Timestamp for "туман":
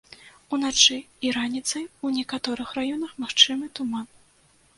3.79-4.11